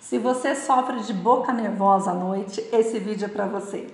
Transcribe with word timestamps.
Se 0.00 0.16
você 0.16 0.54
sofre 0.54 1.00
de 1.00 1.12
boca 1.12 1.52
nervosa 1.52 2.12
à 2.12 2.14
noite, 2.14 2.64
esse 2.72 2.98
vídeo 3.00 3.26
é 3.26 3.28
para 3.28 3.46
você. 3.46 3.90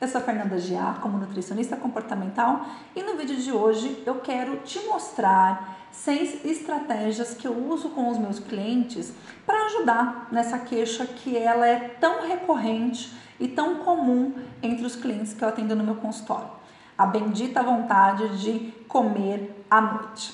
Eu 0.00 0.06
sou 0.06 0.20
Fernanda 0.20 0.56
Giar, 0.56 1.00
como 1.00 1.18
nutricionista 1.18 1.76
comportamental, 1.76 2.64
e 2.94 3.02
no 3.02 3.16
vídeo 3.16 3.36
de 3.36 3.50
hoje 3.50 4.02
eu 4.06 4.20
quero 4.20 4.58
te 4.58 4.78
mostrar 4.86 5.76
seis 5.90 6.44
estratégias 6.44 7.34
que 7.34 7.46
eu 7.46 7.52
uso 7.52 7.90
com 7.90 8.08
os 8.08 8.16
meus 8.16 8.38
clientes 8.38 9.12
para 9.44 9.66
ajudar 9.66 10.28
nessa 10.30 10.60
queixa 10.60 11.04
que 11.04 11.36
ela 11.36 11.66
é 11.66 11.96
tão 12.00 12.26
recorrente 12.26 13.12
e 13.40 13.48
tão 13.48 13.78
comum 13.78 14.32
entre 14.62 14.86
os 14.86 14.94
clientes 14.94 15.34
que 15.34 15.42
eu 15.42 15.48
atendo 15.48 15.74
no 15.74 15.82
meu 15.82 15.96
consultório. 15.96 16.48
A 16.96 17.04
bendita 17.04 17.62
vontade 17.64 18.40
de 18.40 18.72
comer 18.86 19.64
à 19.68 19.80
noite. 19.80 20.32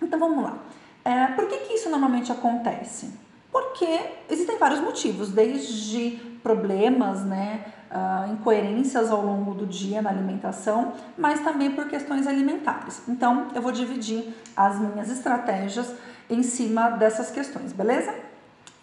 Então 0.00 0.20
vamos 0.20 0.44
lá. 0.44 0.58
É, 1.02 1.28
por 1.28 1.48
que, 1.48 1.56
que 1.56 1.72
isso 1.72 1.88
normalmente 1.88 2.30
acontece? 2.30 3.29
Porque 3.52 4.00
existem 4.28 4.58
vários 4.58 4.80
motivos, 4.80 5.30
desde 5.30 6.30
problemas, 6.42 7.24
né, 7.24 7.64
uh, 7.90 8.32
incoerências 8.32 9.10
ao 9.10 9.24
longo 9.24 9.54
do 9.54 9.66
dia 9.66 10.00
na 10.00 10.10
alimentação, 10.10 10.92
mas 11.18 11.40
também 11.40 11.72
por 11.72 11.88
questões 11.88 12.26
alimentares. 12.26 13.02
Então, 13.08 13.48
eu 13.54 13.60
vou 13.60 13.72
dividir 13.72 14.34
as 14.56 14.78
minhas 14.78 15.10
estratégias 15.10 15.92
em 16.28 16.42
cima 16.42 16.90
dessas 16.90 17.30
questões, 17.30 17.72
beleza? 17.72 18.14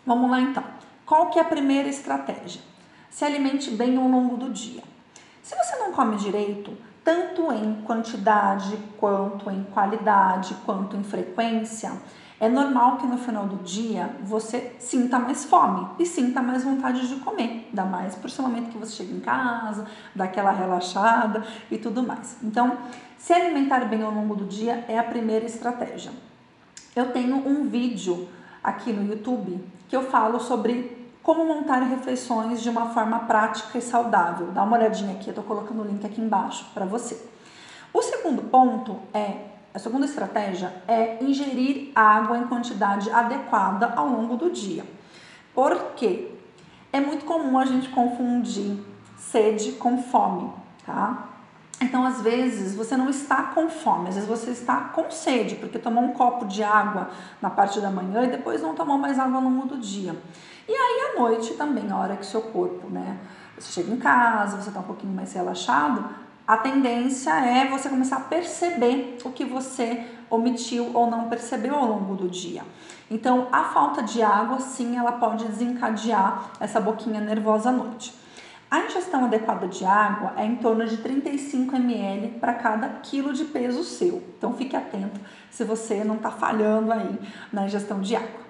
Vamos 0.06 0.30
lá 0.30 0.42
então. 0.42 0.64
Qual 1.06 1.30
que 1.30 1.40
é 1.40 1.42
a 1.42 1.46
primeira 1.46 1.88
estratégia? 1.88 2.62
Se 3.10 3.24
alimente 3.24 3.72
bem 3.72 3.98
ao 3.98 4.08
longo 4.08 4.36
do 4.36 4.50
dia. 4.50 4.84
Se 5.42 5.56
você 5.56 5.78
não 5.78 5.94
come 5.94 6.18
direito, 6.18 6.78
tanto 7.04 7.50
em 7.54 7.82
quantidade, 7.84 8.78
quanto 8.98 9.50
em 9.50 9.64
qualidade, 9.64 10.54
quanto 10.66 10.98
em 10.98 11.04
frequência, 11.04 11.94
é 12.40 12.48
normal 12.48 12.98
que 12.98 13.08
no 13.08 13.18
final 13.18 13.48
do 13.48 13.64
dia 13.64 14.16
você 14.22 14.76
sinta 14.80 15.18
mais 15.18 15.46
fome 15.46 15.88
e 15.98 16.06
sinta 16.06 16.42
mais 16.42 16.64
vontade 16.64 17.08
de 17.08 17.16
comer, 17.18 17.68
ainda 17.70 17.84
mais 17.84 18.16
por 18.16 18.28
esse 18.28 18.42
momento 18.42 18.70
que 18.70 18.78
você 18.78 18.98
chega 18.98 19.14
em 19.14 19.20
casa, 19.20 19.88
dá 20.16 20.26
aquela 20.26 20.52
relaxada 20.52 21.44
e 21.72 21.78
tudo 21.78 22.04
mais. 22.04 22.38
Então, 22.44 22.78
se 23.18 23.34
alimentar 23.34 23.86
bem 23.86 24.04
ao 24.04 24.12
longo 24.12 24.36
do 24.36 24.46
dia 24.46 24.86
é 24.88 25.00
a 25.00 25.04
primeira 25.04 25.46
estratégia. 25.46 26.12
Eu 26.96 27.12
tenho 27.12 27.36
um 27.36 27.68
vídeo 27.68 28.28
aqui 28.64 28.94
no 28.94 29.08
YouTube 29.12 29.64
que 29.88 29.96
eu 29.96 30.04
falo 30.04 30.40
sobre 30.40 30.96
como 31.24 31.44
montar 31.44 31.80
refeições 31.80 32.62
de 32.62 32.70
uma 32.70 32.88
forma 32.94 33.20
prática 33.20 33.78
e 33.78 33.82
saudável. 33.82 34.48
Dá 34.52 34.64
uma 34.64 34.78
olhadinha 34.78 35.14
aqui, 35.14 35.28
eu 35.28 35.34
tô 35.34 35.44
colocando 35.44 35.82
o 35.82 35.86
link 35.86 36.06
aqui 36.06 36.22
embaixo 36.22 36.66
para 36.74 36.86
você. 36.86 37.22
O 37.94 38.02
segundo 38.02 38.44
ponto 38.44 38.98
é 39.14 39.47
a 39.78 39.80
segunda 39.80 40.08
estratégia 40.08 40.74
é 40.88 41.24
ingerir 41.24 41.92
água 41.94 42.36
em 42.36 42.48
quantidade 42.48 43.12
adequada 43.12 43.94
ao 43.96 44.08
longo 44.08 44.36
do 44.36 44.50
dia. 44.50 44.84
Por 45.54 45.94
quê? 45.96 46.32
É 46.92 47.00
muito 47.00 47.26
comum 47.26 47.60
a 47.60 47.64
gente 47.64 47.90
confundir 47.90 48.84
sede 49.20 49.74
com 49.74 50.02
fome, 50.02 50.52
tá? 50.84 51.30
Então, 51.80 52.04
às 52.04 52.24
vezes, 52.24 52.74
você 52.74 52.98
não 52.98 53.08
está 53.08 53.44
com 53.54 53.70
fome, 53.70 54.10
às 54.10 54.16
vezes 54.16 54.28
você 54.28 54.50
está 54.50 54.78
com 54.78 55.12
sede, 55.12 55.54
porque 55.58 55.78
tomou 55.78 56.04
um 56.04 56.14
copo 56.14 56.46
de 56.46 56.64
água 56.64 57.12
na 57.40 57.52
parte 57.52 57.80
da 57.80 57.92
manhã 57.92 58.24
e 58.24 58.32
depois 58.32 58.64
não 58.64 58.74
tomou 58.74 58.98
mais 58.98 59.20
água 59.20 59.36
ao 59.36 59.44
longo 59.44 59.68
do 59.68 59.78
dia. 59.78 60.20
E 60.68 60.72
aí, 60.74 61.12
à 61.12 61.20
noite 61.20 61.54
também, 61.54 61.92
a 61.92 61.98
hora 61.98 62.18
que 62.18 62.26
seu 62.26 62.42
corpo, 62.42 62.90
né? 62.90 63.20
Você 63.56 63.74
chega 63.74 63.94
em 63.94 63.98
casa, 63.98 64.60
você 64.60 64.70
está 64.70 64.80
um 64.80 64.84
pouquinho 64.84 65.14
mais 65.14 65.32
relaxado, 65.34 66.04
a 66.48 66.56
tendência 66.56 67.32
é 67.32 67.68
você 67.68 67.90
começar 67.90 68.16
a 68.16 68.22
perceber 68.22 69.18
o 69.26 69.32
que 69.32 69.44
você 69.44 70.08
omitiu 70.30 70.92
ou 70.94 71.12
não 71.12 71.28
percebeu 71.28 71.76
ao 71.76 71.86
longo 71.86 72.16
do 72.16 72.30
dia. 72.30 72.64
Então, 73.12 73.50
a 73.52 73.66
falta 73.66 74.02
de 74.02 74.22
água, 74.22 74.62
sim, 74.62 74.98
ela 74.98 75.12
pode 75.14 75.46
desencadear 75.46 76.52
essa 76.60 76.80
boquinha 76.80 77.20
nervosa 77.20 77.68
à 77.70 77.72
noite. 77.74 78.14
A 78.72 78.80
ingestão 78.80 79.26
adequada 79.26 79.68
de 79.68 79.84
água 79.84 80.34
é 80.38 80.46
em 80.46 80.56
torno 80.56 80.86
de 80.86 80.98
35 80.98 81.76
ml 81.76 82.40
para 82.40 82.54
cada 82.54 82.88
quilo 83.02 83.34
de 83.34 83.44
peso 83.44 83.84
seu. 83.84 84.24
Então, 84.38 84.54
fique 84.54 84.76
atento 84.76 85.20
se 85.52 85.66
você 85.66 86.04
não 86.04 86.16
está 86.16 86.32
falhando 86.32 86.94
aí 86.94 87.20
na 87.52 87.66
ingestão 87.66 88.00
de 88.00 88.16
água. 88.16 88.48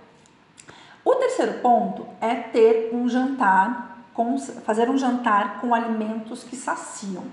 O 1.04 1.16
terceiro 1.16 1.62
ponto 1.62 2.06
é 2.22 2.36
ter 2.36 2.92
um 2.94 3.10
jantar, 3.10 4.06
fazer 4.64 4.88
um 4.88 4.98
jantar 4.98 5.60
com 5.62 5.74
alimentos 5.74 6.44
que 6.44 6.56
saciam. 6.56 7.24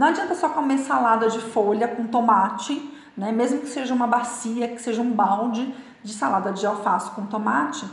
Não 0.00 0.06
adianta 0.06 0.34
só 0.34 0.48
comer 0.48 0.78
salada 0.78 1.28
de 1.28 1.38
folha 1.38 1.86
com 1.86 2.06
tomate, 2.06 2.90
né? 3.14 3.30
Mesmo 3.30 3.58
que 3.58 3.66
seja 3.66 3.92
uma 3.92 4.06
bacia, 4.06 4.66
que 4.66 4.80
seja 4.80 5.02
um 5.02 5.10
balde 5.10 5.74
de 6.02 6.14
salada 6.14 6.54
de 6.54 6.64
alface 6.64 7.10
com 7.10 7.26
tomate, 7.26 7.84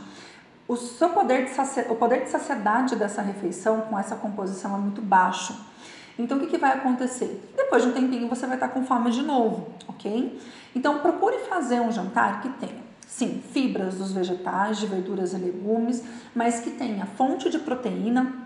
o 0.66 0.74
seu 0.74 1.10
poder 1.10 1.44
de 1.44 1.52
o 1.90 1.96
poder 1.96 2.24
de 2.24 2.30
saciedade 2.30 2.96
dessa 2.96 3.20
refeição 3.20 3.82
com 3.82 3.98
essa 3.98 4.16
composição 4.16 4.74
é 4.74 4.78
muito 4.78 5.02
baixo. 5.02 5.54
Então 6.18 6.38
o 6.38 6.40
que, 6.40 6.46
que 6.46 6.56
vai 6.56 6.78
acontecer? 6.78 7.46
Depois 7.54 7.82
de 7.82 7.90
um 7.90 7.92
tempinho 7.92 8.26
você 8.26 8.46
vai 8.46 8.56
estar 8.56 8.68
com 8.68 8.86
fome 8.86 9.10
de 9.10 9.20
novo, 9.20 9.68
ok? 9.86 10.40
Então 10.74 11.00
procure 11.00 11.36
fazer 11.40 11.82
um 11.82 11.92
jantar 11.92 12.40
que 12.40 12.48
tenha, 12.48 12.82
sim, 13.06 13.42
fibras 13.52 13.96
dos 13.96 14.12
vegetais, 14.12 14.78
de 14.78 14.86
verduras 14.86 15.34
e 15.34 15.36
legumes, 15.36 16.02
mas 16.34 16.60
que 16.60 16.70
tenha 16.70 17.04
fonte 17.04 17.50
de 17.50 17.58
proteína, 17.58 18.37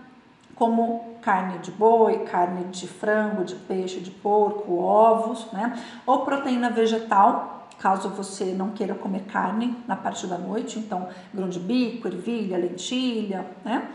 como 0.55 1.15
carne 1.21 1.57
de 1.59 1.71
boi, 1.71 2.19
carne 2.25 2.65
de 2.65 2.87
frango, 2.87 3.43
de 3.43 3.55
peixe, 3.55 3.99
de 3.99 4.11
porco, 4.11 4.77
ovos, 4.79 5.51
né? 5.51 5.77
Ou 6.05 6.19
proteína 6.19 6.69
vegetal, 6.69 7.67
caso 7.79 8.09
você 8.09 8.53
não 8.53 8.71
queira 8.71 8.93
comer 8.93 9.23
carne 9.23 9.77
na 9.87 9.95
parte 9.95 10.27
da 10.27 10.37
noite, 10.37 10.79
então 10.79 11.07
grão 11.33 11.49
de 11.49 11.59
bico, 11.59 12.07
ervilha, 12.07 12.57
lentilha, 12.57 13.45
né? 13.63 13.89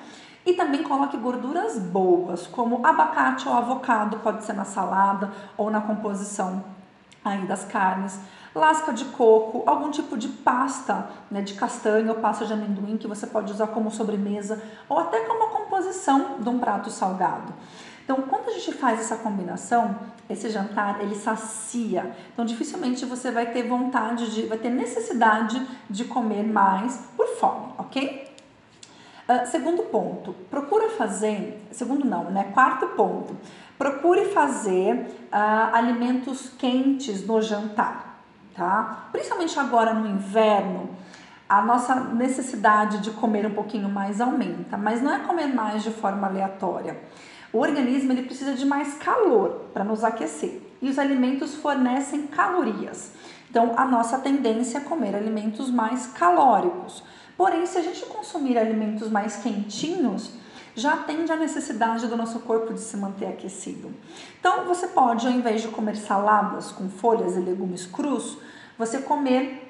E 0.44 0.54
também 0.54 0.82
coloque 0.82 1.16
gorduras 1.16 1.78
boas, 1.78 2.46
como 2.46 2.84
abacate 2.86 3.46
ou 3.46 3.54
avocado, 3.54 4.18
pode 4.20 4.44
ser 4.44 4.54
na 4.54 4.64
salada 4.64 5.30
ou 5.56 5.70
na 5.70 5.80
composição 5.80 6.64
aí 7.24 7.46
das 7.46 7.64
carnes 7.64 8.18
lasca 8.54 8.92
de 8.92 9.04
coco, 9.06 9.62
algum 9.66 9.90
tipo 9.90 10.16
de 10.16 10.28
pasta 10.28 11.10
né, 11.30 11.42
de 11.42 11.54
castanha 11.54 12.12
ou 12.12 12.18
pasta 12.18 12.46
de 12.46 12.52
amendoim 12.52 12.96
que 12.96 13.06
você 13.06 13.26
pode 13.26 13.52
usar 13.52 13.68
como 13.68 13.90
sobremesa 13.90 14.62
ou 14.88 14.98
até 14.98 15.20
como 15.20 15.50
composição 15.50 16.36
de 16.40 16.48
um 16.48 16.58
prato 16.58 16.90
salgado. 16.90 17.52
Então, 18.04 18.22
quando 18.22 18.48
a 18.48 18.52
gente 18.52 18.72
faz 18.72 19.00
essa 19.00 19.16
combinação, 19.16 19.94
esse 20.30 20.48
jantar 20.48 21.02
ele 21.02 21.14
sacia. 21.14 22.16
Então, 22.32 22.42
dificilmente 22.42 23.04
você 23.04 23.30
vai 23.30 23.52
ter 23.52 23.64
vontade 23.64 24.34
de, 24.34 24.46
vai 24.46 24.56
ter 24.56 24.70
necessidade 24.70 25.60
de 25.90 26.06
comer 26.06 26.42
mais 26.42 26.96
por 27.14 27.26
fome, 27.36 27.74
ok? 27.76 28.26
Uh, 29.28 29.46
segundo 29.46 29.82
ponto, 29.90 30.32
procura 30.48 30.88
fazer, 30.88 31.62
segundo 31.70 32.06
não, 32.06 32.30
né? 32.30 32.44
Quarto 32.54 32.86
ponto, 32.96 33.36
procure 33.76 34.24
fazer 34.30 34.94
uh, 35.30 35.74
alimentos 35.74 36.48
quentes 36.58 37.26
no 37.26 37.42
jantar 37.42 38.07
tá? 38.58 39.08
Principalmente 39.12 39.58
agora 39.58 39.94
no 39.94 40.06
inverno, 40.06 40.90
a 41.48 41.62
nossa 41.62 41.94
necessidade 41.94 42.98
de 42.98 43.12
comer 43.12 43.46
um 43.46 43.54
pouquinho 43.54 43.88
mais 43.88 44.20
aumenta, 44.20 44.76
mas 44.76 45.00
não 45.00 45.14
é 45.14 45.20
comer 45.20 45.46
mais 45.46 45.82
de 45.82 45.90
forma 45.90 46.26
aleatória. 46.26 47.00
O 47.52 47.60
organismo 47.60 48.12
ele 48.12 48.24
precisa 48.24 48.52
de 48.52 48.66
mais 48.66 48.94
calor 48.94 49.70
para 49.72 49.84
nos 49.84 50.04
aquecer 50.04 50.60
e 50.82 50.90
os 50.90 50.98
alimentos 50.98 51.54
fornecem 51.54 52.26
calorias. 52.26 53.12
Então, 53.48 53.72
a 53.76 53.86
nossa 53.86 54.18
tendência 54.18 54.78
é 54.78 54.80
comer 54.82 55.14
alimentos 55.14 55.70
mais 55.70 56.06
calóricos. 56.08 57.02
Porém, 57.34 57.64
se 57.64 57.78
a 57.78 57.82
gente 57.82 58.04
consumir 58.04 58.58
alimentos 58.58 59.08
mais 59.08 59.36
quentinhos, 59.36 60.32
já 60.78 60.94
atende 60.94 61.30
a 61.32 61.36
necessidade 61.36 62.06
do 62.06 62.16
nosso 62.16 62.40
corpo 62.40 62.72
de 62.72 62.80
se 62.80 62.96
manter 62.96 63.26
aquecido. 63.26 63.92
Então, 64.38 64.64
você 64.64 64.88
pode, 64.88 65.26
ao 65.26 65.32
invés 65.32 65.62
de 65.62 65.68
comer 65.68 65.96
saladas 65.96 66.70
com 66.70 66.88
folhas 66.88 67.36
e 67.36 67.40
legumes 67.40 67.86
crus, 67.86 68.38
você 68.78 68.98
comer 68.98 69.68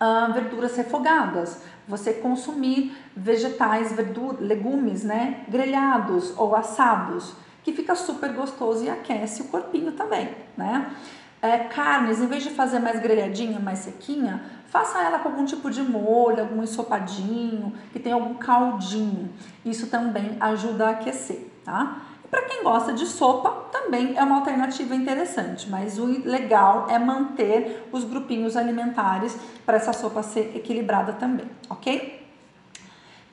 uh, 0.00 0.32
verduras 0.32 0.76
refogadas, 0.76 1.62
você 1.88 2.12
consumir 2.12 2.96
vegetais, 3.16 3.92
verduras, 3.92 4.40
legumes, 4.40 5.02
né, 5.02 5.44
grelhados 5.48 6.32
ou 6.36 6.54
assados, 6.54 7.34
que 7.62 7.72
fica 7.72 7.94
super 7.94 8.32
gostoso 8.32 8.84
e 8.84 8.90
aquece 8.90 9.42
o 9.42 9.46
corpinho 9.46 9.92
também, 9.92 10.34
né? 10.56 10.94
É, 11.42 11.58
carnes, 11.58 12.20
em 12.20 12.26
vez 12.26 12.42
de 12.42 12.50
fazer 12.50 12.80
mais 12.80 13.00
grelhadinha, 13.00 13.58
mais 13.58 13.78
sequinha, 13.78 14.42
faça 14.66 15.02
ela 15.02 15.18
com 15.18 15.30
algum 15.30 15.44
tipo 15.44 15.70
de 15.70 15.82
molho, 15.82 16.40
algum 16.40 16.62
ensopadinho, 16.62 17.72
que 17.92 17.98
tem 17.98 18.12
algum 18.12 18.34
caldinho. 18.34 19.32
Isso 19.64 19.86
também 19.86 20.36
ajuda 20.38 20.88
a 20.88 20.90
aquecer, 20.90 21.50
tá? 21.64 22.02
E 22.22 22.28
para 22.28 22.42
quem 22.42 22.62
gosta 22.62 22.92
de 22.92 23.06
sopa, 23.06 23.68
também 23.72 24.18
é 24.18 24.22
uma 24.22 24.36
alternativa 24.36 24.94
interessante, 24.94 25.68
mas 25.70 25.98
o 25.98 26.04
legal 26.04 26.86
é 26.90 26.98
manter 26.98 27.88
os 27.90 28.04
grupinhos 28.04 28.54
alimentares 28.54 29.34
para 29.64 29.78
essa 29.78 29.94
sopa 29.94 30.22
ser 30.22 30.54
equilibrada 30.54 31.14
também, 31.14 31.46
ok? 31.70 32.20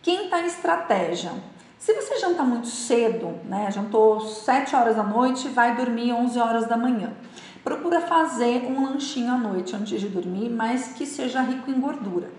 Quinta 0.02 0.40
estratégia. 0.40 1.32
Se 1.78 1.94
você 1.94 2.18
janta 2.18 2.42
muito 2.44 2.68
cedo, 2.68 3.36
né, 3.44 3.70
jantou 3.70 4.22
7 4.22 4.76
horas 4.76 4.96
da 4.96 5.04
noite, 5.04 5.50
vai 5.50 5.76
dormir 5.76 6.14
11 6.14 6.40
horas 6.40 6.66
da 6.66 6.78
manhã. 6.78 7.12
Procura 7.68 8.00
fazer 8.00 8.66
um 8.66 8.86
lanchinho 8.86 9.30
à 9.30 9.38
noite 9.38 9.76
antes 9.76 10.00
de 10.00 10.08
dormir, 10.08 10.50
mas 10.50 10.94
que 10.94 11.06
seja 11.06 11.42
rico 11.42 11.70
em 11.70 11.78
gordura. 11.82 12.32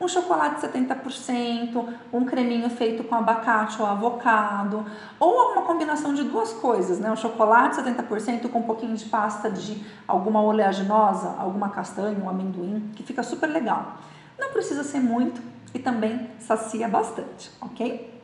um 0.00 0.06
chocolate 0.06 0.64
70%, 0.64 1.88
um 2.12 2.24
creminho 2.24 2.70
feito 2.70 3.02
com 3.02 3.16
abacate 3.16 3.82
ou 3.82 3.88
avocado, 3.88 4.86
ou 5.18 5.40
alguma 5.40 5.62
combinação 5.62 6.14
de 6.14 6.22
duas 6.22 6.52
coisas, 6.52 7.00
né? 7.00 7.10
Um 7.10 7.16
chocolate 7.16 7.74
70% 7.82 8.48
com 8.48 8.60
um 8.60 8.62
pouquinho 8.62 8.94
de 8.94 9.06
pasta 9.06 9.50
de 9.50 9.84
alguma 10.06 10.40
oleaginosa, 10.40 11.34
alguma 11.36 11.70
castanha, 11.70 12.22
um 12.22 12.28
amendoim, 12.28 12.92
que 12.94 13.02
fica 13.02 13.24
super 13.24 13.48
legal. 13.48 13.96
Não 14.38 14.52
precisa 14.52 14.84
ser 14.84 15.00
muito 15.00 15.42
e 15.74 15.80
também 15.80 16.30
sacia 16.38 16.86
bastante, 16.86 17.50
ok? 17.60 18.22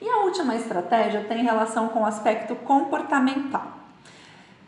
E 0.00 0.08
a 0.08 0.24
última 0.24 0.56
estratégia 0.56 1.22
tem 1.28 1.44
relação 1.44 1.90
com 1.90 2.00
o 2.00 2.06
aspecto 2.06 2.56
comportamental. 2.56 3.68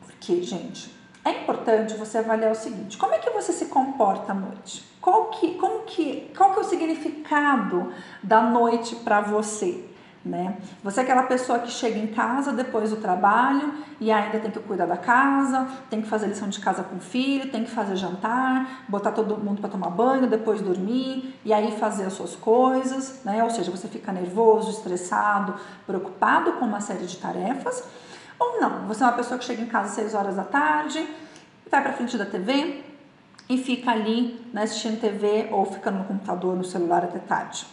Porque, 0.06 0.42
gente, 0.44 0.97
é 1.24 1.30
importante 1.30 1.94
você 1.94 2.18
avaliar 2.18 2.52
o 2.52 2.54
seguinte: 2.54 2.96
como 2.96 3.14
é 3.14 3.18
que 3.18 3.30
você 3.30 3.52
se 3.52 3.66
comporta 3.66 4.32
à 4.32 4.34
noite? 4.34 4.84
Qual 5.00 5.26
que, 5.26 5.54
como 5.54 5.84
que, 5.84 6.30
qual 6.36 6.52
que 6.52 6.58
é 6.58 6.62
o 6.62 6.64
significado 6.64 7.92
da 8.22 8.42
noite 8.42 8.96
para 8.96 9.20
você? 9.20 9.84
Né? 10.24 10.58
Você 10.82 11.00
é 11.00 11.02
aquela 11.04 11.22
pessoa 11.22 11.60
que 11.60 11.70
chega 11.70 11.98
em 11.98 12.08
casa 12.08 12.52
depois 12.52 12.90
do 12.90 12.96
trabalho 12.96 13.72
e 14.00 14.10
ainda 14.10 14.38
tem 14.38 14.50
que 14.50 14.58
cuidar 14.58 14.84
da 14.84 14.96
casa, 14.96 15.66
tem 15.88 16.02
que 16.02 16.08
fazer 16.08 16.26
lição 16.26 16.48
de 16.48 16.60
casa 16.60 16.82
com 16.82 16.96
o 16.96 17.00
filho, 17.00 17.50
tem 17.50 17.64
que 17.64 17.70
fazer 17.70 17.96
jantar, 17.96 18.84
botar 18.88 19.12
todo 19.12 19.38
mundo 19.38 19.60
para 19.60 19.70
tomar 19.70 19.90
banho, 19.90 20.26
depois 20.26 20.60
dormir 20.60 21.34
e 21.44 21.52
aí 21.52 21.70
fazer 21.78 22.04
as 22.04 22.12
suas 22.12 22.34
coisas, 22.34 23.22
né? 23.24 23.42
Ou 23.42 23.48
seja, 23.48 23.70
você 23.70 23.88
fica 23.88 24.12
nervoso, 24.12 24.70
estressado, 24.70 25.54
preocupado 25.86 26.52
com 26.54 26.66
uma 26.66 26.80
série 26.80 27.06
de 27.06 27.16
tarefas. 27.16 27.84
Ou 28.38 28.60
não, 28.60 28.86
você 28.86 29.02
é 29.02 29.06
uma 29.06 29.14
pessoa 29.14 29.38
que 29.38 29.44
chega 29.44 29.62
em 29.62 29.66
casa 29.66 29.88
às 29.88 29.94
6 29.94 30.14
horas 30.14 30.36
da 30.36 30.44
tarde, 30.44 31.06
vai 31.70 31.82
para 31.82 31.92
frente 31.92 32.16
da 32.16 32.24
TV 32.24 32.84
e 33.48 33.58
fica 33.58 33.90
ali 33.90 34.44
né, 34.52 34.62
assistindo 34.62 35.00
TV 35.00 35.48
ou 35.50 35.64
fica 35.64 35.90
no 35.90 36.04
computador, 36.04 36.56
no 36.56 36.64
celular 36.64 37.04
até 37.04 37.18
tarde. 37.18 37.66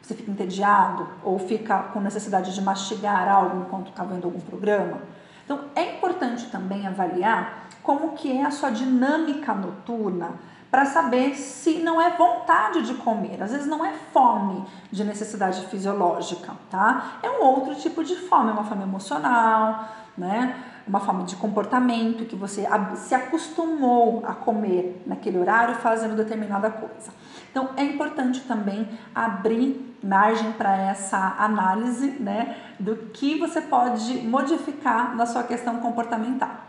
Você 0.00 0.14
fica 0.14 0.30
entediado 0.30 1.08
ou 1.24 1.38
fica 1.38 1.78
com 1.92 2.00
necessidade 2.00 2.54
de 2.54 2.62
mastigar 2.62 3.28
algo 3.28 3.62
enquanto 3.62 3.88
está 3.88 4.04
vendo 4.04 4.24
algum 4.24 4.40
programa. 4.40 5.00
Então 5.44 5.64
é 5.74 5.96
importante 5.96 6.46
também 6.46 6.86
avaliar 6.86 7.66
como 7.82 8.12
que 8.12 8.30
é 8.36 8.44
a 8.44 8.50
sua 8.50 8.70
dinâmica 8.70 9.52
noturna 9.52 10.34
para 10.70 10.84
saber 10.84 11.34
se 11.36 11.78
não 11.78 12.00
é 12.00 12.16
vontade 12.16 12.82
de 12.82 12.94
comer. 12.94 13.42
Às 13.42 13.52
vezes 13.52 13.66
não 13.66 13.84
é 13.84 13.92
fome 14.12 14.64
de 14.90 15.04
necessidade 15.04 15.64
fisiológica, 15.66 16.52
tá? 16.70 17.18
É 17.22 17.30
um 17.30 17.42
outro 17.42 17.74
tipo 17.76 18.02
de 18.02 18.16
fome, 18.16 18.50
uma 18.50 18.64
fome 18.64 18.82
emocional, 18.82 19.88
né? 20.16 20.56
Uma 20.86 21.00
fome 21.00 21.24
de 21.24 21.36
comportamento 21.36 22.24
que 22.26 22.36
você 22.36 22.66
se 22.96 23.14
acostumou 23.14 24.22
a 24.26 24.32
comer 24.34 25.02
naquele 25.06 25.38
horário 25.38 25.74
fazendo 25.76 26.14
determinada 26.14 26.70
coisa. 26.70 27.10
Então 27.50 27.70
é 27.76 27.82
importante 27.82 28.40
também 28.42 28.88
abrir 29.14 29.96
margem 30.02 30.52
para 30.52 30.76
essa 30.76 31.36
análise, 31.38 32.10
né, 32.20 32.56
do 32.78 32.96
que 33.12 33.38
você 33.38 33.60
pode 33.60 34.18
modificar 34.18 35.16
na 35.16 35.26
sua 35.26 35.42
questão 35.42 35.78
comportamental. 35.80 36.65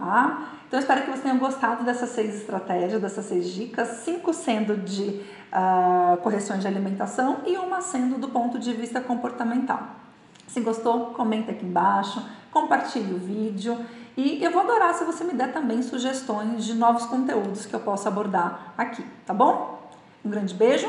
Tá? 0.00 0.48
Então, 0.66 0.80
espero 0.80 1.02
que 1.02 1.08
vocês 1.08 1.20
tenham 1.20 1.36
gostado 1.36 1.84
dessas 1.84 2.08
seis 2.08 2.34
estratégias, 2.34 3.02
dessas 3.02 3.26
seis 3.26 3.50
dicas, 3.50 3.86
cinco 4.02 4.32
sendo 4.32 4.74
de 4.78 5.20
uh, 5.52 6.16
correções 6.22 6.62
de 6.62 6.66
alimentação 6.66 7.42
e 7.46 7.58
uma 7.58 7.82
sendo 7.82 8.16
do 8.18 8.30
ponto 8.30 8.58
de 8.58 8.72
vista 8.72 8.98
comportamental. 8.98 9.88
Se 10.48 10.58
gostou, 10.62 11.08
comenta 11.08 11.52
aqui 11.52 11.66
embaixo, 11.66 12.26
compartilhe 12.50 13.12
o 13.12 13.18
vídeo 13.18 13.78
e 14.16 14.42
eu 14.42 14.50
vou 14.50 14.62
adorar 14.62 14.94
se 14.94 15.04
você 15.04 15.22
me 15.22 15.34
der 15.34 15.52
também 15.52 15.82
sugestões 15.82 16.64
de 16.64 16.72
novos 16.72 17.04
conteúdos 17.04 17.66
que 17.66 17.74
eu 17.74 17.80
possa 17.80 18.08
abordar 18.08 18.72
aqui, 18.78 19.04
tá 19.26 19.34
bom? 19.34 19.86
Um 20.24 20.30
grande 20.30 20.54
beijo 20.54 20.88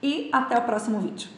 e 0.00 0.30
até 0.32 0.56
o 0.56 0.62
próximo 0.62 1.00
vídeo. 1.00 1.37